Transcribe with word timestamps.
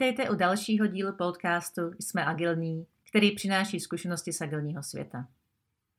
Vítejte 0.00 0.30
u 0.30 0.34
dalšího 0.34 0.86
dílu 0.86 1.12
podcastu 1.12 1.82
Jsme 1.98 2.24
agilní, 2.24 2.86
který 3.08 3.34
přináší 3.34 3.80
zkušenosti 3.80 4.32
z 4.32 4.40
agilního 4.40 4.82
světa. 4.82 5.28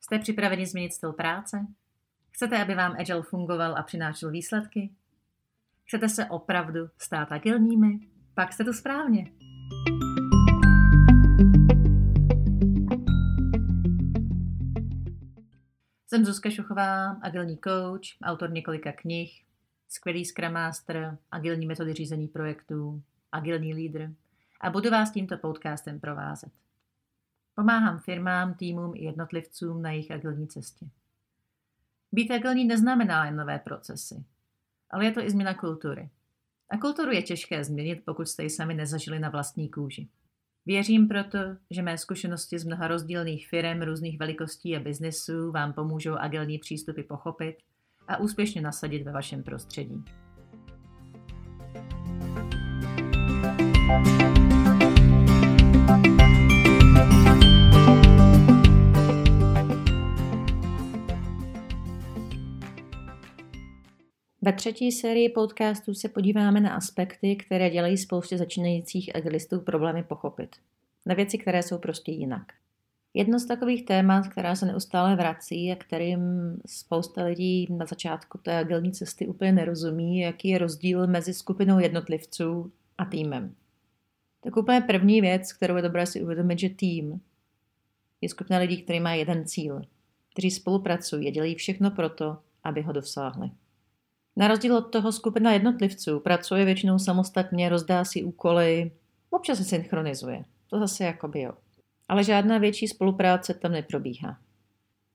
Jste 0.00 0.18
připraveni 0.18 0.66
změnit 0.66 0.92
styl 0.92 1.12
práce? 1.12 1.66
Chcete, 2.30 2.62
aby 2.62 2.74
vám 2.74 2.96
Agile 2.98 3.22
fungoval 3.22 3.76
a 3.76 3.82
přinášel 3.82 4.30
výsledky? 4.30 4.90
Chcete 5.84 6.08
se 6.08 6.26
opravdu 6.26 6.88
stát 6.98 7.32
agilními? 7.32 8.00
Pak 8.34 8.52
jste 8.52 8.64
to 8.64 8.72
správně. 8.72 9.32
Jsem 16.06 16.24
Zuzka 16.24 16.50
Šuchová, 16.50 17.10
agilní 17.10 17.58
coach, 17.58 18.06
autor 18.24 18.50
několika 18.50 18.92
knih, 18.92 19.44
skvělý 19.88 20.24
Scrum 20.24 20.52
Master, 20.52 21.18
agilní 21.30 21.66
metody 21.66 21.94
řízení 21.94 22.28
projektů, 22.28 23.02
agilní 23.32 23.74
lídr 23.74 24.10
a 24.60 24.70
budu 24.70 24.90
vás 24.90 25.10
tímto 25.10 25.38
podcastem 25.38 26.00
provázet. 26.00 26.52
Pomáhám 27.54 27.98
firmám, 27.98 28.54
týmům 28.54 28.92
i 28.94 29.04
jednotlivcům 29.04 29.82
na 29.82 29.90
jejich 29.90 30.10
agilní 30.10 30.48
cestě. 30.48 30.86
Být 32.12 32.30
agilní 32.30 32.64
neznamená 32.64 33.24
jen 33.24 33.36
nové 33.36 33.58
procesy, 33.58 34.24
ale 34.90 35.04
je 35.04 35.12
to 35.12 35.20
i 35.20 35.30
změna 35.30 35.54
kultury. 35.54 36.10
A 36.70 36.78
kulturu 36.78 37.12
je 37.12 37.22
těžké 37.22 37.64
změnit, 37.64 38.02
pokud 38.04 38.28
jste 38.28 38.42
ji 38.42 38.50
sami 38.50 38.74
nezažili 38.74 39.18
na 39.18 39.28
vlastní 39.28 39.68
kůži. 39.68 40.08
Věřím 40.66 41.08
proto, 41.08 41.38
že 41.70 41.82
mé 41.82 41.98
zkušenosti 41.98 42.58
z 42.58 42.64
mnoha 42.64 42.88
rozdílných 42.88 43.48
firm 43.48 43.82
různých 43.82 44.18
velikostí 44.18 44.76
a 44.76 44.80
biznesů 44.80 45.52
vám 45.52 45.72
pomůžou 45.72 46.14
agilní 46.14 46.58
přístupy 46.58 47.02
pochopit 47.02 47.56
a 48.08 48.16
úspěšně 48.16 48.60
nasadit 48.60 49.02
ve 49.02 49.12
vašem 49.12 49.42
prostředí. 49.42 50.04
Ve 64.44 64.52
třetí 64.52 64.92
sérii 64.92 65.28
podcastů 65.28 65.94
se 65.94 66.08
podíváme 66.08 66.60
na 66.60 66.74
aspekty, 66.74 67.36
které 67.36 67.70
dělají 67.70 67.98
spoustě 67.98 68.38
začínajících 68.38 69.16
agilistů 69.16 69.60
problémy 69.60 70.02
pochopit. 70.02 70.56
Na 71.06 71.14
věci, 71.14 71.38
které 71.38 71.62
jsou 71.62 71.78
prostě 71.78 72.12
jinak. 72.12 72.42
Jedno 73.14 73.38
z 73.38 73.46
takových 73.46 73.84
témat, 73.84 74.28
která 74.28 74.54
se 74.54 74.66
neustále 74.66 75.16
vrací 75.16 75.72
a 75.72 75.76
kterým 75.76 76.20
spousta 76.66 77.24
lidí 77.24 77.66
na 77.70 77.86
začátku 77.86 78.38
té 78.38 78.58
agilní 78.58 78.92
cesty 78.92 79.26
úplně 79.26 79.52
nerozumí, 79.52 80.20
jaký 80.20 80.48
je 80.48 80.58
rozdíl 80.58 81.06
mezi 81.06 81.34
skupinou 81.34 81.78
jednotlivců 81.78 82.72
a 82.98 83.04
týmem. 83.04 83.54
Tak 84.44 84.56
úplně 84.56 84.80
první 84.80 85.20
věc, 85.20 85.52
kterou 85.52 85.76
je 85.76 85.82
dobré 85.82 86.06
si 86.06 86.22
uvědomit, 86.22 86.58
že 86.58 86.68
tým 86.68 87.20
je 88.20 88.28
skupina 88.28 88.58
lidí, 88.58 88.82
který 88.82 89.00
má 89.00 89.14
jeden 89.14 89.46
cíl, 89.46 89.82
kteří 90.32 90.50
spolupracují 90.50 91.28
a 91.28 91.30
dělají 91.30 91.54
všechno 91.54 91.90
proto, 91.90 92.38
aby 92.64 92.82
ho 92.82 92.92
dosáhli. 92.92 93.50
Na 94.36 94.48
rozdíl 94.48 94.76
od 94.76 94.80
toho 94.80 95.12
skupina 95.12 95.52
jednotlivců 95.52 96.20
pracuje 96.20 96.64
většinou 96.64 96.98
samostatně, 96.98 97.68
rozdá 97.68 98.04
si 98.04 98.24
úkoly, 98.24 98.90
občas 99.30 99.58
se 99.58 99.64
synchronizuje. 99.64 100.44
To 100.66 100.78
zase 100.78 101.04
jako 101.04 101.28
by 101.28 101.40
jo. 101.40 101.52
Ale 102.08 102.24
žádná 102.24 102.58
větší 102.58 102.88
spolupráce 102.88 103.54
tam 103.54 103.72
neprobíhá. 103.72 104.38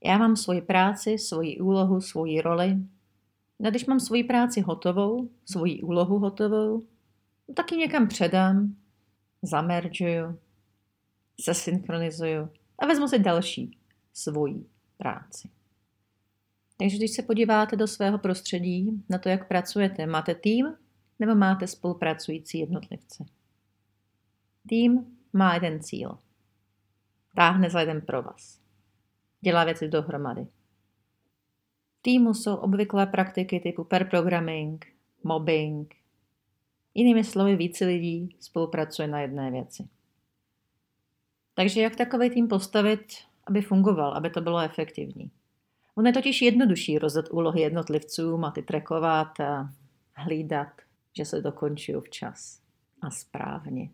Já 0.03 0.17
mám 0.17 0.35
svoji 0.35 0.61
práci, 0.61 1.17
svoji 1.17 1.59
úlohu, 1.59 2.01
svoji 2.01 2.41
roli. 2.41 2.77
A 3.65 3.69
když 3.69 3.85
mám 3.85 3.99
svoji 3.99 4.23
práci 4.23 4.61
hotovou, 4.61 5.29
svoji 5.45 5.81
úlohu 5.81 6.19
hotovou, 6.19 6.83
no 7.47 7.53
tak 7.53 7.71
ji 7.71 7.77
někam 7.77 8.07
předám, 8.07 8.75
zameržuju, 9.47 10.39
zesynchronizuju 11.45 12.49
a 12.79 12.85
vezmu 12.85 13.07
si 13.07 13.19
další 13.19 13.77
svoji 14.13 14.65
práci. 14.97 15.49
Takže 16.77 16.97
když 16.97 17.11
se 17.11 17.21
podíváte 17.21 17.75
do 17.75 17.87
svého 17.87 18.17
prostředí, 18.17 19.03
na 19.09 19.17
to, 19.17 19.29
jak 19.29 19.47
pracujete, 19.47 20.05
máte 20.05 20.35
tým 20.35 20.73
nebo 21.19 21.35
máte 21.35 21.67
spolupracující 21.67 22.59
jednotlivce? 22.59 23.25
Tým 24.67 25.17
má 25.33 25.53
jeden 25.53 25.83
cíl. 25.83 26.17
Táhne 27.35 27.69
za 27.69 27.79
jeden 27.79 28.01
pro 28.01 28.21
vás. 28.21 28.59
Dělá 29.41 29.63
věci 29.63 29.87
dohromady. 29.87 30.47
Týmu 32.01 32.33
jsou 32.33 32.55
obvyklé 32.55 33.05
praktiky 33.05 33.59
typu 33.59 33.83
pair 33.83 34.09
programming, 34.09 34.85
mobbing. 35.23 35.95
Jinými 36.97 37.23
slovy, 37.23 37.55
více 37.55 37.85
lidí 37.85 38.35
spolupracuje 38.39 39.07
na 39.07 39.21
jedné 39.21 39.51
věci. 39.51 39.87
Takže 41.53 41.81
jak 41.81 41.95
takový 41.95 42.29
tým 42.29 42.47
postavit, 42.47 43.07
aby 43.47 43.61
fungoval, 43.61 44.13
aby 44.13 44.29
to 44.29 44.41
bylo 44.41 44.59
efektivní? 44.59 45.31
Ono 45.95 46.09
je 46.09 46.13
totiž 46.13 46.41
jednodušší 46.41 46.97
rozdat 46.97 47.25
úlohy 47.31 47.61
jednotlivcům 47.61 48.45
a 48.45 48.51
ty 48.51 48.61
trekovat 48.61 49.39
a 49.39 49.69
hlídat, 50.13 50.67
že 51.17 51.25
se 51.25 51.41
dokončí 51.41 51.93
včas 52.05 52.61
a 53.01 53.09
správně. 53.09 53.89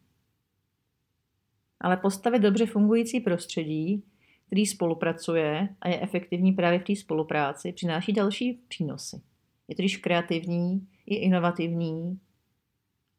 Ale 1.82 1.98
postavit 1.98 2.40
dobře 2.40 2.66
fungující 2.66 3.20
prostředí, 3.20 4.04
který 4.46 4.66
spolupracuje 4.66 5.70
a 5.82 5.90
je 5.90 6.02
efektivní 6.02 6.52
právě 6.52 6.80
v 6.80 6.84
té 6.84 6.96
spolupráci, 6.96 7.74
přináší 7.74 8.14
další 8.14 8.54
přínosy. 8.68 9.22
Je 9.68 9.76
totiž 9.76 9.98
kreativní, 9.98 10.88
je 11.06 11.20
inovativní. 11.20 12.20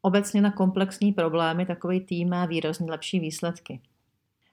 Obecně 0.05 0.41
na 0.41 0.51
komplexní 0.51 1.13
problémy 1.13 1.65
takový 1.65 1.99
tým 1.99 2.29
má 2.29 2.45
výrazně 2.45 2.91
lepší 2.91 3.19
výsledky. 3.19 3.81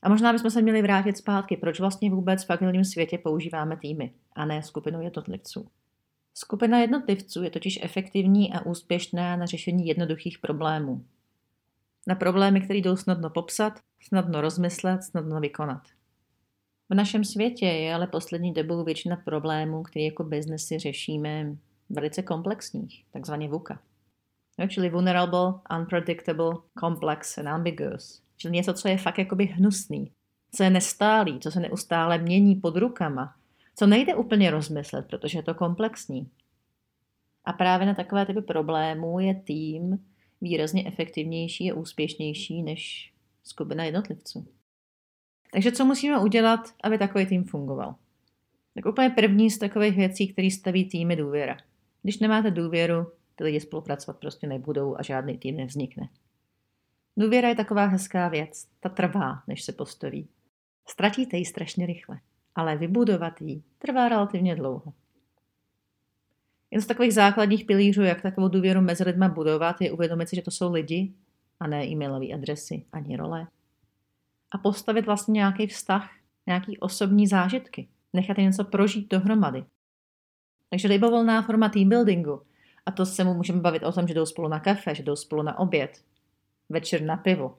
A 0.02 0.08
možná 0.08 0.32
bychom 0.32 0.50
se 0.50 0.62
měli 0.62 0.82
vrátit 0.82 1.16
zpátky, 1.16 1.56
proč 1.56 1.80
vlastně 1.80 2.10
vůbec 2.10 2.44
v 2.44 2.50
agilním 2.50 2.84
světě 2.84 3.18
používáme 3.18 3.76
týmy 3.76 4.12
a 4.32 4.44
ne 4.44 4.62
skupinu 4.62 5.02
jednotlivců. 5.02 5.68
Skupina 6.34 6.78
jednotlivců 6.78 7.42
je 7.42 7.50
totiž 7.50 7.78
efektivní 7.82 8.52
a 8.52 8.66
úspěšná 8.66 9.36
na 9.36 9.46
řešení 9.46 9.86
jednoduchých 9.86 10.38
problémů. 10.38 11.04
Na 12.06 12.14
problémy, 12.14 12.60
které 12.60 12.78
jdou 12.78 12.96
snadno 12.96 13.30
popsat, 13.30 13.80
snadno 14.02 14.40
rozmyslet, 14.40 15.04
snadno 15.04 15.40
vykonat. 15.40 15.82
V 16.90 16.94
našem 16.94 17.24
světě 17.24 17.66
je 17.66 17.94
ale 17.94 18.06
poslední 18.06 18.52
dobou 18.52 18.84
většina 18.84 19.16
problémů, 19.16 19.82
které 19.82 20.04
jako 20.04 20.24
biznesy 20.24 20.78
řešíme, 20.78 21.56
velice 21.90 22.22
komplexních, 22.22 23.04
takzvaně 23.10 23.48
VUCA. 23.48 23.78
No, 24.58 24.68
čili 24.68 24.90
vulnerable, 24.90 25.52
unpredictable, 25.78 26.52
complex 26.80 27.38
and 27.38 27.48
ambiguous. 27.48 28.22
Čili 28.36 28.52
něco, 28.52 28.74
co 28.74 28.88
je 28.88 28.98
fakt 28.98 29.18
jakoby 29.18 29.46
hnusný, 29.46 30.12
co 30.54 30.62
je 30.62 30.70
nestálý, 30.70 31.40
co 31.40 31.50
se 31.50 31.60
neustále 31.60 32.18
mění 32.18 32.56
pod 32.56 32.76
rukama, 32.76 33.34
co 33.76 33.86
nejde 33.86 34.14
úplně 34.14 34.50
rozmyslet, 34.50 35.06
protože 35.06 35.38
je 35.38 35.42
to 35.42 35.54
komplexní. 35.54 36.30
A 37.44 37.52
právě 37.52 37.86
na 37.86 37.94
takové 37.94 38.26
typy 38.26 38.42
problémů 38.42 39.20
je 39.20 39.34
tým 39.34 40.04
výrazně 40.40 40.86
efektivnější 40.86 41.72
a 41.72 41.74
úspěšnější 41.74 42.62
než 42.62 43.12
skupina 43.44 43.84
jednotlivců. 43.84 44.46
Takže 45.52 45.72
co 45.72 45.84
musíme 45.84 46.18
udělat, 46.18 46.60
aby 46.84 46.98
takový 46.98 47.26
tým 47.26 47.44
fungoval? 47.44 47.94
Tak 48.74 48.86
úplně 48.86 49.10
první 49.10 49.50
z 49.50 49.58
takových 49.58 49.96
věcí, 49.96 50.32
který 50.32 50.50
staví 50.50 50.84
týmy 50.84 51.16
důvěra. 51.16 51.56
Když 52.02 52.18
nemáte 52.18 52.50
důvěru, 52.50 53.06
ty 53.34 53.44
lidi 53.44 53.60
spolupracovat 53.60 54.20
prostě 54.20 54.46
nebudou 54.46 54.96
a 54.98 55.02
žádný 55.02 55.38
tým 55.38 55.56
nevznikne. 55.56 56.08
Důvěra 57.16 57.48
je 57.48 57.54
taková 57.54 57.86
hezká 57.86 58.28
věc, 58.28 58.68
ta 58.80 58.88
trvá, 58.88 59.42
než 59.46 59.62
se 59.62 59.72
postaví. 59.72 60.28
Ztratíte 60.86 61.36
ji 61.36 61.44
strašně 61.44 61.86
rychle, 61.86 62.20
ale 62.54 62.76
vybudovat 62.76 63.40
ji 63.40 63.62
trvá 63.78 64.08
relativně 64.08 64.56
dlouho. 64.56 64.92
Jeden 66.70 66.82
z 66.82 66.86
takových 66.86 67.14
základních 67.14 67.64
pilířů, 67.64 68.02
jak 68.02 68.22
takovou 68.22 68.48
důvěru 68.48 68.80
mezi 68.80 69.04
lidmi 69.04 69.28
budovat, 69.28 69.80
je 69.80 69.92
uvědomit 69.92 70.28
si, 70.28 70.36
že 70.36 70.42
to 70.42 70.50
jsou 70.50 70.72
lidi 70.72 71.12
a 71.60 71.66
ne 71.66 71.86
e-mailové 71.86 72.26
adresy 72.34 72.84
ani 72.92 73.16
role. 73.16 73.46
A 74.50 74.58
postavit 74.58 75.06
vlastně 75.06 75.32
nějaký 75.32 75.66
vztah, 75.66 76.10
nějaký 76.46 76.78
osobní 76.78 77.26
zážitky. 77.26 77.88
Nechat 78.12 78.36
něco 78.36 78.64
prožít 78.64 79.10
dohromady. 79.10 79.64
Takže 80.70 80.88
libovolná 80.88 81.42
forma 81.42 81.68
team 81.68 81.88
buildingu. 81.88 82.42
A 82.86 82.90
to 82.90 83.06
se 83.06 83.24
mu 83.24 83.34
můžeme 83.34 83.60
bavit 83.60 83.82
o 83.82 83.92
tom, 83.92 84.08
že 84.08 84.14
jdou 84.14 84.26
spolu 84.26 84.48
na 84.48 84.60
kafe, 84.60 84.94
že 84.94 85.02
jdou 85.02 85.16
spolu 85.16 85.42
na 85.42 85.58
oběd, 85.58 86.04
večer 86.68 87.02
na 87.02 87.16
pivo. 87.16 87.58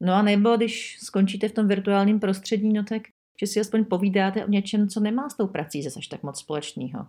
No 0.00 0.14
a 0.14 0.22
nebo 0.22 0.56
když 0.56 0.98
skončíte 1.02 1.48
v 1.48 1.52
tom 1.52 1.68
virtuálním 1.68 2.20
prostředí, 2.20 2.72
no 2.72 2.84
tak, 2.84 3.02
že 3.40 3.46
si 3.46 3.60
aspoň 3.60 3.84
povídáte 3.84 4.44
o 4.44 4.48
něčem, 4.48 4.88
co 4.88 5.00
nemá 5.00 5.28
s 5.28 5.36
tou 5.36 5.46
prací 5.46 5.82
zase 5.82 6.00
tak 6.10 6.22
moc 6.22 6.38
společného. 6.38 7.06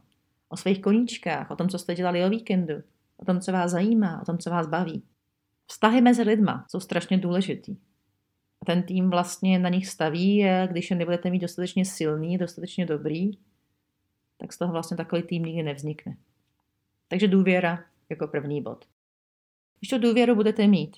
O 0.50 0.58
svých 0.58 0.82
koníčkách, 0.82 1.52
o 1.52 1.56
tom, 1.56 1.70
co 1.70 1.80
jste 1.80 1.96
dělali 1.96 2.26
o 2.26 2.30
víkendu, 2.30 2.76
o 3.18 3.26
tom, 3.26 3.40
co 3.40 3.52
vás 3.52 3.72
zajímá, 3.72 4.22
o 4.22 4.26
tom, 4.26 4.38
co 4.38 4.50
vás 4.50 4.68
baví. 4.68 5.04
Vztahy 5.68 6.02
mezi 6.02 6.22
lidma 6.22 6.66
jsou 6.70 6.80
strašně 6.80 7.18
důležitý. 7.18 7.78
A 8.62 8.66
ten 8.66 8.84
tým 8.84 9.10
vlastně 9.10 9.60
na 9.60 9.70
nich 9.70 9.88
staví 9.88 10.46
když 10.68 10.90
je 10.90 10.96
nebudete 10.96 11.30
mít 11.30 11.40
dostatečně 11.40 11.86
silný, 11.86 12.38
dostatečně 12.38 12.86
dobrý, 12.86 13.32
tak 14.38 14.54
z 14.54 14.58
toho 14.58 14.72
vlastně 14.72 14.98
takový 14.98 15.24
tým 15.24 15.44
nikdy 15.44 15.64
nevznikne. 15.64 16.18
Takže 17.12 17.28
důvěra 17.28 17.84
jako 18.10 18.28
první 18.28 18.62
bod. 18.62 18.86
Když 19.80 19.90
tu 19.90 19.98
důvěru 19.98 20.36
budete 20.36 20.68
mít, 20.68 20.98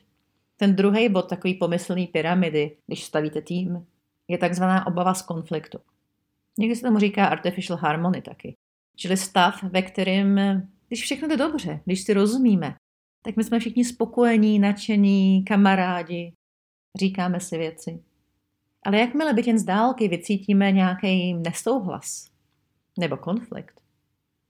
Ten 0.57 0.75
druhý 0.75 1.09
bod 1.09 1.29
takový 1.29 1.53
pomyslný 1.53 2.07
pyramidy, 2.07 2.77
když 2.87 3.03
stavíte 3.03 3.41
tým, 3.41 3.87
je 4.27 4.37
takzvaná 4.37 4.87
obava 4.87 5.13
z 5.13 5.21
konfliktu. 5.21 5.79
Někdy 6.57 6.75
se 6.75 6.81
tomu 6.81 6.99
říká 6.99 7.25
artificial 7.25 7.77
harmony 7.77 8.21
taky. 8.21 8.55
Čili 8.95 9.17
stav, 9.17 9.63
ve 9.63 9.81
kterém, 9.81 10.39
když 10.87 11.03
všechno 11.03 11.27
jde 11.27 11.37
dobře, 11.37 11.81
když 11.85 12.01
si 12.01 12.13
rozumíme, 12.13 12.75
tak 13.21 13.35
my 13.35 13.43
jsme 13.43 13.59
všichni 13.59 13.85
spokojení, 13.85 14.59
nadšení, 14.59 15.43
kamarádi, 15.43 16.33
říkáme 16.99 17.39
si 17.39 17.57
věci. 17.57 18.03
Ale 18.83 18.99
jakmile 18.99 19.33
byt 19.33 19.47
jen 19.47 19.59
z 19.59 19.63
dálky 19.63 20.07
vycítíme 20.07 20.71
nějaký 20.71 21.33
nesouhlas 21.33 22.31
nebo 22.99 23.17
konflikt, 23.17 23.81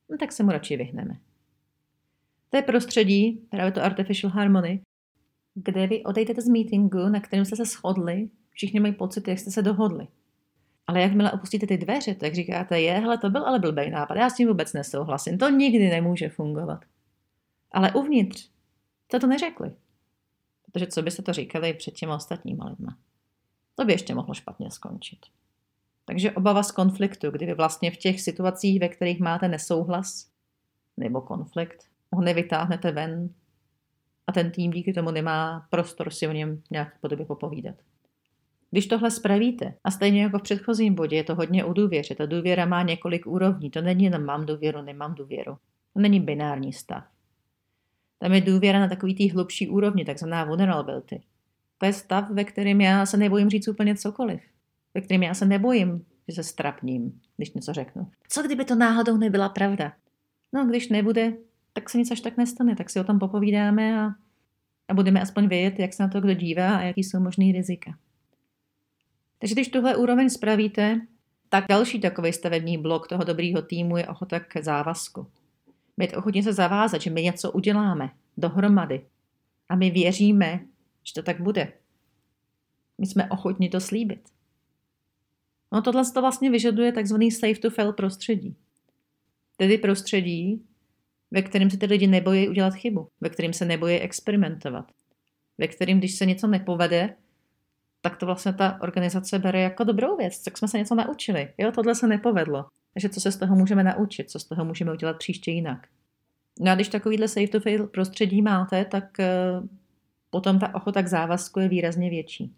no 0.09 0.17
tak 0.17 0.31
se 0.31 0.43
mu 0.43 0.51
radši 0.51 0.77
vyhneme. 0.77 1.19
To 2.53 2.57
je 2.57 2.63
prostředí, 2.63 3.47
právě 3.49 3.71
to 3.71 3.83
artificial 3.83 4.31
harmony, 4.31 4.81
kde 5.53 5.87
vy 5.87 6.03
odejdete 6.03 6.41
z 6.41 6.47
meetingu, 6.47 7.09
na 7.09 7.19
kterém 7.19 7.45
jste 7.45 7.55
se 7.55 7.65
shodli, 7.65 8.29
všichni 8.49 8.79
mají 8.79 8.93
pocit, 8.93 9.27
jak 9.27 9.39
jste 9.39 9.51
se 9.51 9.61
dohodli. 9.61 10.07
Ale 10.87 11.01
jakmile 11.01 11.31
opustíte 11.31 11.67
ty 11.67 11.77
dveře, 11.77 12.15
tak 12.15 12.35
říkáte, 12.35 12.81
je, 12.81 12.93
hele, 12.93 13.17
to 13.17 13.29
byl 13.29 13.45
ale 13.45 13.59
blbý 13.59 13.89
nápad, 13.89 14.15
já 14.15 14.29
s 14.29 14.35
tím 14.35 14.47
vůbec 14.47 14.73
nesouhlasím, 14.73 15.37
to 15.37 15.49
nikdy 15.49 15.89
nemůže 15.89 16.29
fungovat. 16.29 16.85
Ale 17.71 17.91
uvnitř 17.91 18.49
jste 19.05 19.19
to 19.19 19.27
neřekli. 19.27 19.71
Protože 20.71 20.87
co 20.87 21.01
byste 21.01 21.21
to 21.21 21.33
říkali 21.33 21.73
před 21.73 21.93
těma 21.93 22.15
ostatníma 22.15 22.65
lidma? 22.65 22.97
To 23.75 23.85
by 23.85 23.93
ještě 23.93 24.15
mohlo 24.15 24.33
špatně 24.33 24.71
skončit. 24.71 25.19
Takže 26.05 26.31
obava 26.31 26.63
z 26.63 26.71
konfliktu, 26.71 27.31
kdy 27.31 27.45
vy 27.45 27.53
vlastně 27.53 27.91
v 27.91 27.97
těch 27.97 28.21
situacích, 28.21 28.79
ve 28.79 28.89
kterých 28.89 29.19
máte 29.19 29.47
nesouhlas 29.47 30.27
nebo 30.97 31.21
konflikt, 31.21 31.92
ho 32.15 32.21
nevytáhnete 32.21 32.91
ven 32.91 33.29
a 34.27 34.31
ten 34.31 34.51
tým 34.51 34.71
díky 34.71 34.93
tomu 34.93 35.11
nemá 35.11 35.67
prostor 35.69 36.09
si 36.09 36.27
o 36.27 36.31
něm 36.31 36.61
nějak 36.71 36.99
podobě 37.01 37.25
popovídat. 37.25 37.75
Když 38.71 38.87
tohle 38.87 39.11
spravíte, 39.11 39.73
a 39.83 39.91
stejně 39.91 40.21
jako 40.21 40.39
v 40.39 40.41
předchozím 40.41 40.95
bodě, 40.95 41.15
je 41.15 41.23
to 41.23 41.35
hodně 41.35 41.65
o 41.65 41.73
důvěře. 41.73 42.15
Ta 42.15 42.25
důvěra 42.25 42.65
má 42.65 42.83
několik 42.83 43.27
úrovní. 43.27 43.69
To 43.69 43.81
není 43.81 44.03
jenom 44.03 44.25
mám 44.25 44.45
důvěru, 44.45 44.81
nemám 44.81 45.15
důvěru. 45.15 45.57
To 45.93 45.99
není 45.99 46.19
binární 46.19 46.73
stav. 46.73 47.03
Tam 48.19 48.33
je 48.33 48.41
důvěra 48.41 48.79
na 48.79 48.87
takový 48.87 49.15
tý 49.15 49.29
hlubší 49.29 49.69
úrovni, 49.69 50.05
takzvaná 50.05 50.43
vulnerability. 50.43 51.21
To 51.77 51.85
je 51.85 51.93
stav, 51.93 52.29
ve 52.29 52.43
kterém 52.43 52.81
já 52.81 53.05
se 53.05 53.17
nebojím 53.17 53.49
říct 53.49 53.67
úplně 53.67 53.95
cokoliv. 53.95 54.41
Ve 54.93 55.01
kterém 55.01 55.23
já 55.23 55.33
se 55.33 55.45
nebojím, 55.45 56.05
že 56.27 56.35
se 56.35 56.43
strapním, 56.43 57.21
když 57.37 57.53
něco 57.53 57.73
řeknu. 57.73 58.11
Co 58.29 58.43
kdyby 58.43 58.65
to 58.65 58.75
náhodou 58.75 59.17
nebyla 59.17 59.49
pravda? 59.49 59.93
No, 60.53 60.65
když 60.65 60.89
nebude, 60.89 61.33
tak 61.73 61.89
se 61.89 61.97
nic 61.97 62.11
až 62.11 62.21
tak 62.21 62.37
nestane, 62.37 62.75
tak 62.75 62.89
si 62.89 62.99
o 62.99 63.03
tom 63.03 63.19
popovídáme 63.19 64.01
a, 64.01 64.15
a 64.87 64.93
budeme 64.93 65.21
aspoň 65.21 65.47
vědět, 65.47 65.79
jak 65.79 65.93
se 65.93 66.03
na 66.03 66.09
to 66.09 66.21
kdo 66.21 66.33
dívá 66.33 66.77
a 66.77 66.81
jaký 66.81 67.03
jsou 67.03 67.19
možný 67.19 67.51
rizika. 67.51 67.97
Takže 69.39 69.55
když 69.55 69.67
tuhle 69.67 69.95
úroveň 69.95 70.29
spravíte, 70.29 71.01
tak 71.49 71.65
další 71.69 71.99
takový 71.99 72.33
stavební 72.33 72.77
blok 72.77 73.07
toho 73.07 73.23
dobrýho 73.23 73.61
týmu 73.61 73.97
je 73.97 74.07
ochota 74.07 74.39
k 74.39 74.63
závazku. 74.63 75.27
Být 75.97 76.13
ochotně 76.13 76.43
se 76.43 76.53
zavázat, 76.53 77.01
že 77.01 77.09
my 77.09 77.23
něco 77.23 77.51
uděláme 77.51 78.09
dohromady. 78.37 79.05
A 79.69 79.75
my 79.75 79.91
věříme, 79.91 80.59
že 81.03 81.13
to 81.13 81.23
tak 81.23 81.41
bude. 81.41 81.73
My 82.97 83.07
jsme 83.07 83.29
ochotni 83.29 83.69
to 83.69 83.79
slíbit. 83.79 84.29
No 85.71 85.81
tohle 85.81 86.03
to 86.13 86.21
vlastně 86.21 86.51
vyžaduje 86.51 86.91
takzvaný 86.91 87.31
safe 87.31 87.59
to 87.59 87.69
fail 87.69 87.93
prostředí. 87.93 88.55
Tedy 89.57 89.77
prostředí, 89.77 90.65
ve 91.33 91.41
kterém 91.41 91.69
se 91.69 91.77
ty 91.77 91.85
lidi 91.85 92.07
nebojí 92.07 92.49
udělat 92.49 92.73
chybu, 92.73 93.07
ve 93.21 93.29
kterém 93.29 93.53
se 93.53 93.65
nebojí 93.65 93.99
experimentovat, 93.99 94.91
ve 95.57 95.67
kterém, 95.67 95.97
když 95.97 96.15
se 96.15 96.25
něco 96.25 96.47
nepovede, 96.47 97.15
tak 98.01 98.17
to 98.17 98.25
vlastně 98.25 98.53
ta 98.53 98.81
organizace 98.81 99.39
bere 99.39 99.61
jako 99.61 99.83
dobrou 99.83 100.17
věc, 100.17 100.43
tak 100.43 100.57
jsme 100.57 100.67
se 100.67 100.77
něco 100.77 100.95
naučili. 100.95 101.53
Jo, 101.57 101.71
tohle 101.71 101.95
se 101.95 102.07
nepovedlo. 102.07 102.65
Takže 102.93 103.09
co 103.09 103.21
se 103.21 103.31
z 103.31 103.37
toho 103.37 103.55
můžeme 103.55 103.83
naučit, 103.83 104.29
co 104.29 104.39
z 104.39 104.45
toho 104.45 104.65
můžeme 104.65 104.91
udělat 104.91 105.17
příště 105.17 105.51
jinak. 105.51 105.87
No 106.59 106.71
a 106.71 106.75
když 106.75 106.87
takovýhle 106.87 107.27
safe 107.27 107.47
to 107.47 107.59
fail 107.59 107.87
prostředí 107.87 108.41
máte, 108.41 108.85
tak 108.85 109.19
eh, 109.19 109.61
potom 110.29 110.59
ta 110.59 110.75
ochota 110.75 111.01
k 111.01 111.07
závazku 111.07 111.59
je 111.59 111.67
výrazně 111.67 112.09
větší. 112.09 112.53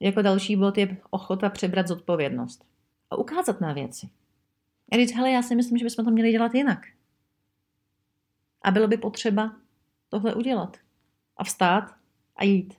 Jako 0.00 0.22
další 0.22 0.56
bod 0.56 0.78
je 0.78 0.96
ochota 1.10 1.50
přebrat 1.50 1.88
zodpovědnost 1.88 2.64
a 3.10 3.16
ukázat 3.16 3.60
na 3.60 3.72
věci. 3.72 4.08
A 4.92 4.96
říct, 4.96 5.14
hele, 5.14 5.30
já 5.30 5.42
si 5.42 5.54
myslím, 5.54 5.78
že 5.78 5.84
bychom 5.84 6.04
to 6.04 6.10
měli 6.10 6.32
dělat 6.32 6.54
jinak. 6.54 6.80
A 8.62 8.70
bylo 8.70 8.88
by 8.88 8.96
potřeba 8.96 9.56
tohle 10.08 10.34
udělat. 10.34 10.76
A 11.36 11.44
vstát 11.44 11.84
a 12.36 12.44
jít. 12.44 12.74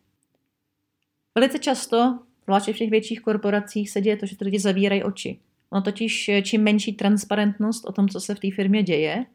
Velice 1.36 1.60
často, 1.60 2.20
zvláště 2.44 2.74
v 2.74 2.78
těch 2.78 2.90
větších 2.90 3.22
korporacích, 3.22 3.90
se 3.90 4.02
děje 4.02 4.18
to, 4.18 4.26
že 4.26 4.38
ty 4.38 4.46
lidi 4.46 4.60
zavírají 4.60 5.04
oči. 5.04 5.40
No 5.72 5.82
totiž 5.82 6.30
čím 6.44 6.64
menší 6.64 6.94
transparentnost 6.94 7.86
o 7.86 7.92
tom, 7.92 8.10
co 8.10 8.20
se 8.20 8.36
v 8.36 8.40
té 8.40 8.48
firmě 8.56 8.84
děje, 8.84 9.26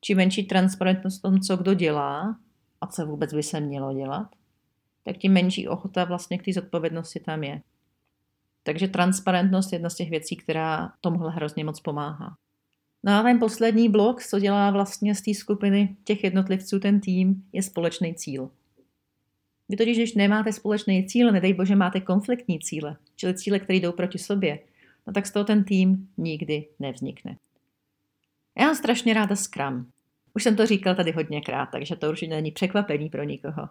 čím 0.00 0.16
menší 0.16 0.44
transparentnost 0.44 1.24
o 1.24 1.30
tom, 1.30 1.40
co 1.40 1.56
kdo 1.56 1.74
dělá 1.74 2.38
a 2.80 2.86
co 2.86 3.06
vůbec 3.06 3.34
by 3.34 3.42
se 3.42 3.60
mělo 3.60 3.94
dělat, 3.94 4.28
tak 5.04 5.16
tím 5.16 5.32
menší 5.32 5.68
ochota 5.68 6.04
vlastně 6.04 6.38
k 6.38 6.44
té 6.44 6.52
zodpovědnosti 6.52 7.20
tam 7.20 7.44
je. 7.44 7.62
Takže 8.62 8.88
transparentnost 8.88 9.72
je 9.72 9.76
jedna 9.76 9.90
z 9.90 9.94
těch 9.94 10.10
věcí, 10.10 10.36
která 10.36 10.92
tomuhle 11.00 11.30
hrozně 11.30 11.64
moc 11.64 11.80
pomáhá. 11.80 12.36
No 13.02 13.12
a 13.12 13.22
ten 13.22 13.38
poslední 13.38 13.88
blok, 13.88 14.22
co 14.22 14.38
dělá 14.38 14.70
vlastně 14.70 15.14
z 15.14 15.22
té 15.22 15.34
skupiny 15.34 15.96
těch 16.04 16.24
jednotlivců 16.24 16.80
ten 16.80 17.00
tým, 17.00 17.44
je 17.52 17.62
společný 17.62 18.14
cíl. 18.14 18.50
Vy 19.68 19.76
totiž, 19.76 19.96
když 19.96 20.14
nemáte 20.14 20.52
společný 20.52 21.06
cíl, 21.06 21.32
nedej 21.32 21.54
bože, 21.54 21.76
máte 21.76 22.00
konfliktní 22.00 22.60
cíle, 22.60 22.96
čili 23.16 23.34
cíle, 23.34 23.58
které 23.58 23.76
jdou 23.76 23.92
proti 23.92 24.18
sobě, 24.18 24.58
no 25.06 25.12
tak 25.12 25.26
z 25.26 25.32
toho 25.32 25.44
ten 25.44 25.64
tým 25.64 26.08
nikdy 26.16 26.66
nevznikne. 26.78 27.36
Já 28.58 28.66
mám 28.66 28.74
strašně 28.74 29.14
ráda 29.14 29.36
Scrum. 29.36 29.90
Už 30.34 30.42
jsem 30.42 30.56
to 30.56 30.66
říkal 30.66 30.94
tady 30.94 31.12
hodněkrát, 31.12 31.68
takže 31.72 31.96
to 31.96 32.08
určitě 32.08 32.34
není 32.34 32.50
překvapení 32.50 33.08
pro 33.08 33.22
nikoho. 33.22 33.68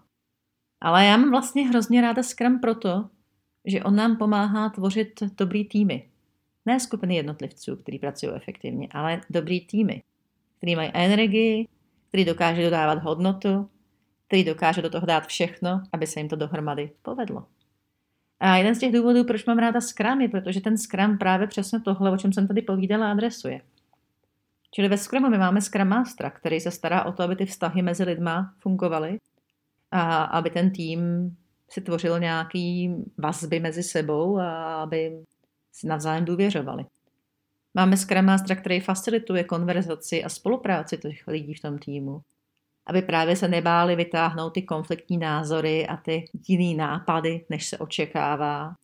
Ale 0.81 1.05
já 1.05 1.17
mám 1.17 1.31
vlastně 1.31 1.67
hrozně 1.67 2.01
ráda 2.01 2.23
Scrum 2.23 2.59
proto, 2.59 3.09
že 3.65 3.83
on 3.83 3.95
nám 3.95 4.17
pomáhá 4.17 4.69
tvořit 4.69 5.23
dobrý 5.37 5.65
týmy. 5.65 6.09
Ne 6.67 6.79
skupiny 6.79 7.15
jednotlivců, 7.15 7.75
kteří 7.75 7.99
pracují 7.99 8.31
efektivně, 8.35 8.87
ale 8.91 9.21
dobrý 9.29 9.65
týmy, 9.65 10.03
který 10.57 10.75
mají 10.75 10.91
energii, 10.93 11.67
který 12.07 12.25
dokáže 12.25 12.63
dodávat 12.63 13.03
hodnotu, 13.03 13.69
který 14.27 14.43
dokáže 14.43 14.81
do 14.81 14.89
toho 14.89 15.05
dát 15.05 15.27
všechno, 15.27 15.81
aby 15.93 16.07
se 16.07 16.19
jim 16.19 16.29
to 16.29 16.35
dohromady 16.35 16.91
povedlo. 17.01 17.45
A 18.39 18.57
jeden 18.57 18.75
z 18.75 18.79
těch 18.79 18.93
důvodů, 18.93 19.23
proč 19.23 19.45
mám 19.45 19.57
ráda 19.57 19.81
Scrum, 19.81 20.21
je, 20.21 20.29
protože 20.29 20.61
ten 20.61 20.77
Scrum 20.77 21.17
právě 21.17 21.47
přesně 21.47 21.79
tohle, 21.79 22.11
o 22.11 22.17
čem 22.17 22.33
jsem 22.33 22.47
tady 22.47 22.61
povídala, 22.61 23.11
adresuje. 23.11 23.61
Čili 24.71 24.87
ve 24.87 24.97
Scrumu 24.97 25.29
my 25.29 25.37
máme 25.37 25.61
Scrum 25.61 25.87
Mastera, 25.87 26.29
který 26.29 26.59
se 26.59 26.71
stará 26.71 27.05
o 27.05 27.11
to, 27.11 27.23
aby 27.23 27.35
ty 27.35 27.45
vztahy 27.45 27.81
mezi 27.81 28.03
lidma 28.03 28.53
fungovaly 28.59 29.19
a 29.91 30.23
aby 30.23 30.49
ten 30.49 30.71
tým 30.71 31.01
si 31.69 31.81
tvořil 31.81 32.19
nějaký 32.19 32.95
vazby 33.17 33.59
mezi 33.59 33.83
sebou 33.83 34.37
a 34.37 34.75
aby 34.81 35.23
si 35.79 35.87
navzájem 35.87 36.25
důvěřovali. 36.25 36.85
Máme 37.73 37.97
Scrum 37.97 38.25
Mastera, 38.25 38.61
který 38.61 38.79
facilituje 38.79 39.43
konverzaci 39.43 40.23
a 40.23 40.29
spolupráci 40.29 40.97
těch 40.97 41.27
lidí 41.27 41.53
v 41.53 41.61
tom 41.61 41.77
týmu 41.77 42.21
aby 42.87 43.01
právě 43.01 43.35
se 43.35 43.47
nebáli 43.47 43.95
vytáhnout 43.95 44.49
ty 44.49 44.61
konfliktní 44.61 45.17
názory 45.17 45.87
a 45.87 45.97
ty 45.97 46.25
jiný 46.47 46.75
nápady, 46.75 47.45
než 47.49 47.67
se 47.67 47.77
očekává. 47.77 48.75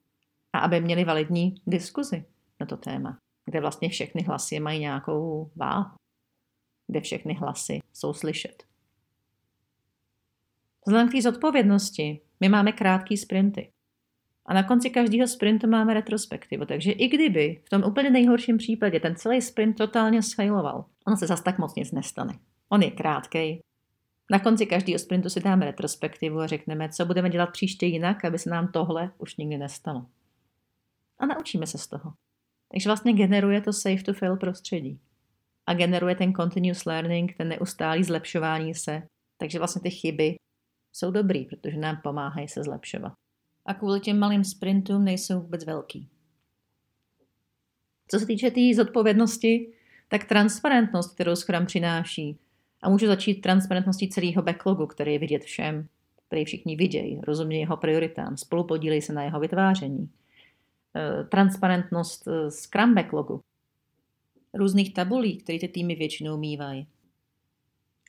A 0.54 0.60
aby 0.60 0.82
měli 0.82 1.04
validní 1.04 1.56
diskuzi 1.68 2.26
na 2.60 2.66
to 2.66 2.78
téma, 2.78 3.18
kde 3.46 3.62
vlastně 3.62 3.90
všechny 3.90 4.22
hlasy 4.22 4.60
mají 4.60 4.80
nějakou 4.80 5.52
váhu, 5.56 5.96
kde 6.88 7.02
všechny 7.02 7.34
hlasy 7.34 7.80
jsou 7.94 8.14
slyšet. 8.14 8.64
Vzhledem 10.86 11.10
k 11.10 11.12
té 11.12 11.22
zodpovědnosti, 11.22 12.22
my 12.40 12.50
máme 12.50 12.72
krátké 12.72 13.18
sprinty. 13.18 13.72
A 14.46 14.54
na 14.54 14.64
konci 14.64 14.90
každého 14.90 15.28
sprintu 15.28 15.68
máme 15.68 15.94
retrospektivu, 15.94 16.66
takže 16.66 16.92
i 16.92 17.08
kdyby 17.08 17.62
v 17.66 17.70
tom 17.70 17.84
úplně 17.84 18.10
nejhorším 18.10 18.58
případě 18.58 19.00
ten 19.00 19.16
celý 19.16 19.42
sprint 19.42 19.78
totálně 19.78 20.22
schajloval, 20.22 20.86
ono 21.08 21.18
se 21.18 21.28
zas 21.28 21.42
tak 21.42 21.58
moc 21.60 21.76
nic 21.76 21.92
nestane. 21.92 22.34
On 22.70 22.82
je 22.82 22.92
krátkej, 22.92 23.62
na 24.32 24.40
konci 24.40 24.66
každého 24.66 25.00
sprintu 25.00 25.30
si 25.30 25.40
dáme 25.40 25.66
retrospektivu 25.66 26.40
a 26.40 26.48
řekneme, 26.48 26.90
co 26.90 27.06
budeme 27.06 27.30
dělat 27.30 27.46
příště 27.52 27.86
jinak, 27.86 28.26
aby 28.26 28.40
se 28.40 28.50
nám 28.50 28.68
tohle 28.68 29.12
už 29.18 29.38
nikdy 29.38 29.58
nestalo. 29.58 30.06
A 31.20 31.26
naučíme 31.26 31.68
se 31.68 31.78
z 31.78 31.88
toho. 31.88 32.14
Takže 32.72 32.90
vlastně 32.90 33.14
generuje 33.14 33.62
to 33.62 33.74
safe 33.74 34.04
to 34.04 34.14
fail 34.14 34.38
prostředí. 34.38 35.00
A 35.68 35.74
generuje 35.74 36.16
ten 36.16 36.34
continuous 36.34 36.86
learning, 36.86 37.38
ten 37.38 37.50
neustálý 37.50 38.04
zlepšování 38.04 38.76
se. 38.76 39.02
Takže 39.38 39.58
vlastně 39.58 39.82
ty 39.82 39.90
chyby 39.90 40.36
jsou 40.94 41.12
dobrý, 41.12 41.46
protože 41.46 41.78
nám 41.78 41.98
pomáhají 42.04 42.48
se 42.48 42.64
zlepšovat. 42.64 43.14
A 43.66 43.74
kvůli 43.74 44.00
těm 44.00 44.20
malým 44.20 44.44
sprintům 44.44 45.04
nejsou 45.04 45.42
vůbec 45.42 45.66
velký. 45.66 46.10
Co 48.08 48.20
se 48.20 48.26
týče 48.26 48.50
té 48.50 48.56
tý 48.56 48.74
zodpovědnosti, 48.74 49.74
tak 50.08 50.24
transparentnost, 50.24 51.14
kterou 51.14 51.36
Scrum 51.36 51.66
přináší, 51.66 52.38
a 52.84 52.90
můžu 52.90 53.08
začít 53.08 53.42
transparentností 53.42 54.10
celého 54.10 54.42
backlogu, 54.42 54.88
který 54.88 55.14
je 55.14 55.20
vidět 55.20 55.44
všem. 55.44 55.88
který 56.28 56.46
všichni 56.46 56.76
vidějí, 56.76 57.22
rozumějí 57.24 57.62
jeho 57.62 57.78
prioritám, 57.78 58.38
spolupodílejí 58.38 59.02
se 59.02 59.14
na 59.14 59.24
jeho 59.24 59.40
vytváření. 59.40 60.10
Eh, 60.96 61.24
transparentnost 61.24 62.28
eh, 62.28 62.52
Scrum 62.52 62.96
backlogu, 62.96 63.42
různých 64.54 64.94
tabulí, 64.94 65.38
které 65.38 65.60
ty 65.60 65.68
týmy 65.68 65.96
většinou 65.96 66.38
mývají. 66.38 66.88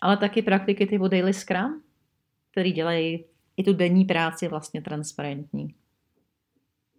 Ale 0.01 0.17
taky 0.17 0.43
praktiky 0.43 0.87
typu 0.87 1.09
Daily 1.09 1.33
Scrum, 1.33 1.83
který 2.51 2.73
dělají 2.73 3.25
i 3.57 3.65
tu 3.65 3.73
denní 3.73 4.05
práci 4.05 4.49
vlastně 4.49 4.83
transparentní. 4.83 5.75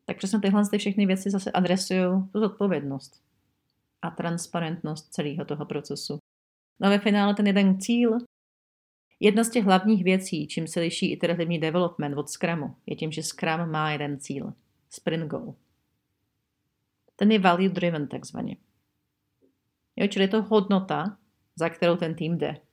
Tak 0.05 0.17
přesně 0.17 0.39
tyhle 0.39 0.69
ty 0.69 0.77
všechny 0.77 1.05
věci 1.05 1.29
zase 1.29 1.51
adresují 1.51 2.01
tu 2.31 2.39
zodpovědnost 2.39 3.23
a 4.01 4.09
transparentnost 4.09 5.13
celého 5.13 5.45
toho 5.45 5.65
procesu. 5.65 6.17
No 6.79 6.87
a 6.87 6.89
ve 6.89 6.99
finále 6.99 7.35
ten 7.35 7.47
jeden 7.47 7.79
cíl, 7.79 8.17
jedna 9.19 9.43
z 9.43 9.49
těch 9.49 9.65
hlavních 9.65 10.03
věcí, 10.03 10.47
čím 10.47 10.67
se 10.67 10.79
liší 10.79 11.11
iterativní 11.11 11.59
development 11.59 12.17
od 12.17 12.29
Scrumu, 12.29 12.75
je 12.85 12.95
tím, 12.95 13.11
že 13.11 13.23
Scrum 13.23 13.71
má 13.71 13.91
jeden 13.91 14.19
cíl, 14.19 14.53
sprint 14.89 15.27
goal. 15.27 15.55
Ten 17.15 17.31
je 17.31 17.39
value 17.39 17.69
driven 17.69 18.07
takzvaně. 18.07 18.57
Jo, 19.95 20.07
čili 20.07 20.25
je 20.25 20.29
to 20.29 20.41
hodnota, 20.41 21.17
za 21.55 21.69
kterou 21.69 21.95
ten 21.95 22.15
tým 22.15 22.37
jde. 22.37 22.64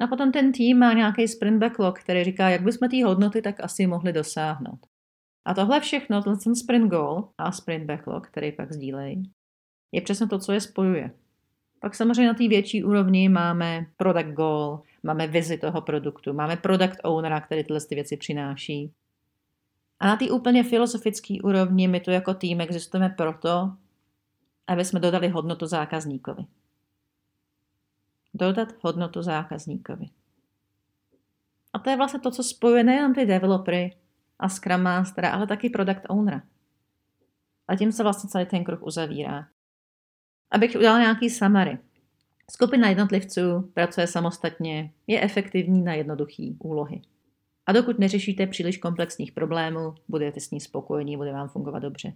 A 0.00 0.06
potom 0.06 0.32
ten 0.32 0.52
tým 0.52 0.78
má 0.78 0.92
nějaký 0.92 1.28
sprint 1.28 1.58
backlog, 1.58 1.98
který 1.98 2.24
říká, 2.24 2.48
jak 2.48 2.62
bychom 2.62 2.88
té 2.88 3.04
hodnoty 3.04 3.42
tak 3.42 3.60
asi 3.60 3.86
mohli 3.86 4.12
dosáhnout. 4.12 4.86
A 5.44 5.54
tohle 5.54 5.80
všechno, 5.80 6.22
ten 6.22 6.54
sprint 6.54 6.90
goal 6.90 7.28
a 7.38 7.52
sprint 7.52 7.84
backlog, 7.84 8.26
který 8.26 8.52
pak 8.52 8.72
sdílejí, 8.72 9.30
je 9.92 10.00
přesně 10.00 10.26
to, 10.26 10.38
co 10.38 10.52
je 10.52 10.60
spojuje. 10.60 11.10
Pak 11.80 11.94
samozřejmě 11.94 12.26
na 12.26 12.34
té 12.34 12.48
větší 12.48 12.84
úrovni 12.84 13.28
máme 13.28 13.86
product 13.96 14.34
goal, 14.34 14.82
máme 15.02 15.26
vizi 15.26 15.58
toho 15.58 15.80
produktu, 15.80 16.32
máme 16.32 16.56
product 16.56 16.98
ownera, 17.02 17.40
který 17.40 17.64
tyhle 17.64 17.80
ty 17.80 17.94
věci 17.94 18.16
přináší. 18.16 18.92
A 20.00 20.06
na 20.06 20.16
té 20.16 20.30
úplně 20.30 20.64
filozofické 20.64 21.34
úrovni 21.42 21.88
my 21.88 22.00
tu 22.00 22.10
jako 22.10 22.34
tým 22.34 22.60
existujeme 22.60 23.08
proto, 23.08 23.72
aby 24.66 24.84
jsme 24.84 25.00
dodali 25.00 25.28
hodnotu 25.28 25.66
zákazníkovi. 25.66 26.44
Dodat 28.34 28.68
hodnotu 28.80 29.22
zákazníkovi. 29.22 30.06
A 31.72 31.78
to 31.78 31.90
je 31.90 31.96
vlastně 31.96 32.20
to, 32.20 32.30
co 32.30 32.42
spojuje 32.42 32.84
nejen 32.84 33.14
ty 33.14 33.26
developery 33.26 33.96
a 34.38 34.48
Scrum 34.48 34.82
Mastera, 34.82 35.30
ale 35.30 35.46
taky 35.46 35.70
Product 35.70 36.02
Ownera. 36.08 36.42
A 37.68 37.76
tím 37.76 37.92
se 37.92 38.02
vlastně 38.02 38.30
celý 38.30 38.46
ten 38.46 38.64
kruh 38.64 38.82
uzavírá. 38.82 39.46
Abych 40.50 40.76
udělal 40.76 40.98
nějaký 40.98 41.30
summary. 41.30 41.78
Skupina 42.50 42.88
jednotlivců 42.88 43.70
pracuje 43.74 44.06
samostatně, 44.06 44.92
je 45.06 45.20
efektivní 45.20 45.82
na 45.82 45.94
jednoduché 45.94 46.42
úlohy. 46.58 47.02
A 47.66 47.72
dokud 47.72 47.98
neřešíte 47.98 48.46
příliš 48.46 48.78
komplexních 48.78 49.32
problémů, 49.32 49.94
budete 50.08 50.40
s 50.40 50.50
ní 50.50 50.60
spokojení, 50.60 51.16
bude 51.16 51.32
vám 51.32 51.48
fungovat 51.48 51.78
dobře. 51.78 52.10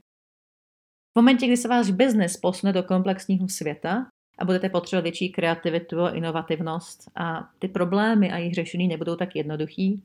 V 1.13 1.17
momentě, 1.17 1.47
kdy 1.47 1.57
se 1.57 1.69
váš 1.69 1.91
biznis 1.91 2.37
posune 2.37 2.73
do 2.73 2.83
komplexního 2.83 3.49
světa 3.49 4.07
a 4.39 4.45
budete 4.45 4.69
potřebovat 4.69 5.03
větší 5.03 5.33
kreativitu 5.33 6.01
a 6.01 6.11
inovativnost 6.11 7.11
a 7.17 7.51
ty 7.59 7.69
problémy 7.69 8.33
a 8.33 8.39
jejich 8.39 8.55
řešení 8.55 8.89
nebudou 8.89 9.17
tak 9.17 9.37
jednoduchý, 9.37 10.03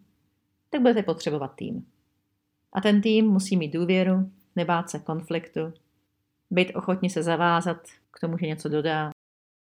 tak 0.69 0.81
budete 0.81 1.03
potřebovat 1.03 1.55
tým. 1.55 1.85
A 2.73 2.81
ten 2.81 3.01
tým 3.01 3.25
musí 3.25 3.57
mít 3.57 3.73
důvěru, 3.73 4.31
nebát 4.55 4.89
se 4.89 4.99
konfliktu, 4.99 5.73
být 6.51 6.75
ochotní 6.75 7.09
se 7.09 7.23
zavázat 7.23 7.77
k 8.11 8.19
tomu, 8.19 8.37
že 8.37 8.47
něco 8.47 8.69
dodá, 8.69 9.11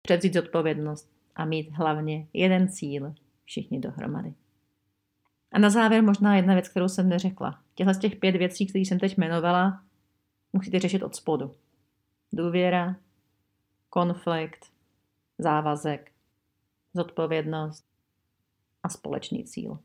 převzít 0.03 0.35
zodpovědnost 0.35 1.11
a 1.35 1.45
mít 1.45 1.71
hlavně 1.71 2.27
jeden 2.33 2.69
cíl 2.69 3.15
všichni 3.45 3.79
dohromady. 3.79 4.35
A 5.53 5.59
na 5.59 5.71
závěr 5.71 6.03
možná 6.03 6.37
jedna 6.37 6.55
věc, 6.55 6.69
kterou 6.69 6.89
jsem 6.89 7.09
neřekla. 7.09 7.61
Těchto 7.75 7.95
z 7.95 7.99
těch 7.99 8.17
pět 8.17 8.37
věcí, 8.37 8.67
které 8.67 8.81
jsem 8.83 8.99
teď 8.99 9.19
jmenovala, 9.19 9.83
musíte 10.53 10.79
řešit 10.79 11.03
od 11.03 11.17
spodu. 11.17 11.53
Důvěra, 12.33 12.97
konflikt, 13.95 14.67
závazek, 15.39 16.11
zodpovědnost 16.95 17.85
a 18.83 18.89
společný 18.89 19.45
cíl. 19.45 19.79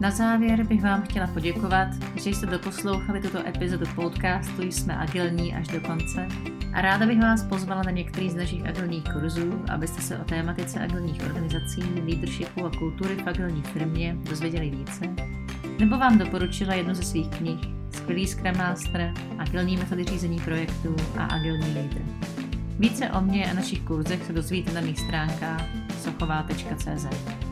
Na 0.00 0.10
závěr 0.10 0.66
bych 0.66 0.82
vám 0.82 1.02
chtěla 1.02 1.26
poděkovat, 1.26 1.88
že 2.14 2.30
jste 2.30 2.46
doposlouchali 2.46 3.20
tuto 3.20 3.46
epizodu 3.46 3.86
podcastu 3.94 4.62
Jsme 4.62 4.96
agilní 4.96 5.54
až 5.54 5.68
do 5.68 5.80
konce 5.80 6.28
a 6.74 6.80
ráda 6.80 7.06
bych 7.06 7.20
vás 7.20 7.42
pozvala 7.42 7.82
na 7.82 7.90
některý 7.90 8.30
z 8.30 8.34
našich 8.34 8.66
agilních 8.66 9.04
kurzů, 9.12 9.64
abyste 9.72 10.02
se 10.02 10.18
o 10.18 10.24
tématice 10.24 10.80
agilních 10.80 11.22
organizací, 11.22 11.82
leadershipu 12.06 12.66
a 12.66 12.70
kultury 12.70 13.16
v 13.16 13.28
agilní 13.28 13.62
firmě 13.62 14.16
dozvěděli 14.30 14.70
více, 14.70 15.04
nebo 15.78 15.98
vám 15.98 16.18
doporučila 16.18 16.74
jednu 16.74 16.94
ze 16.94 17.02
svých 17.02 17.28
knih 17.28 17.60
Skvělý 17.90 18.26
Scrum 18.26 18.56
Master, 18.56 19.14
agilní 19.38 19.76
metody 19.76 20.04
řízení 20.04 20.40
projektů 20.40 20.96
a 21.18 21.24
agilní 21.24 21.74
leader. 21.74 22.02
Více 22.78 23.10
o 23.10 23.20
mě 23.20 23.50
a 23.50 23.54
našich 23.54 23.80
kurzech 23.80 24.24
se 24.24 24.32
dozvíte 24.32 24.72
na 24.72 24.80
mých 24.80 25.00
stránkách 25.00 25.66
sochová.cz. 26.02 27.43